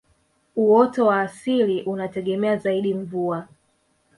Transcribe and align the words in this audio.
uoto 0.55 1.05
wa 1.05 1.21
asili 1.21 1.83
unategemea 1.83 2.57
zaidi 2.57 2.93
mvua 2.93 3.47